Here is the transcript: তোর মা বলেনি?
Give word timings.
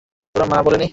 তোর 0.35 0.43
মা 0.51 0.57
বলেনি? 0.65 0.87